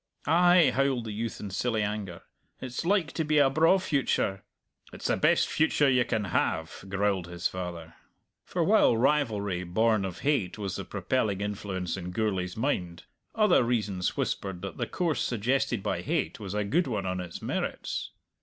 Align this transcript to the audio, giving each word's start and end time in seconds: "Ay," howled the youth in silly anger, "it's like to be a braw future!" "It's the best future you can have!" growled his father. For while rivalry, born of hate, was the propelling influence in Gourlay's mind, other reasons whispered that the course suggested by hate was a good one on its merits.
"Ay," 0.25 0.71
howled 0.73 1.03
the 1.05 1.11
youth 1.11 1.39
in 1.39 1.51
silly 1.51 1.83
anger, 1.83 2.23
"it's 2.59 2.83
like 2.83 3.11
to 3.11 3.23
be 3.23 3.37
a 3.37 3.51
braw 3.51 3.77
future!" 3.77 4.43
"It's 4.91 5.05
the 5.05 5.15
best 5.15 5.47
future 5.47 5.87
you 5.87 6.05
can 6.05 6.23
have!" 6.23 6.83
growled 6.89 7.27
his 7.27 7.47
father. 7.47 7.93
For 8.43 8.63
while 8.63 8.97
rivalry, 8.97 9.63
born 9.63 10.03
of 10.03 10.21
hate, 10.21 10.57
was 10.57 10.77
the 10.77 10.85
propelling 10.85 11.39
influence 11.39 11.97
in 11.97 12.09
Gourlay's 12.09 12.57
mind, 12.57 13.03
other 13.35 13.63
reasons 13.63 14.17
whispered 14.17 14.63
that 14.63 14.77
the 14.77 14.87
course 14.87 15.21
suggested 15.21 15.83
by 15.83 16.01
hate 16.01 16.39
was 16.39 16.55
a 16.55 16.63
good 16.63 16.87
one 16.87 17.05
on 17.05 17.19
its 17.19 17.43
merits. 17.43 18.09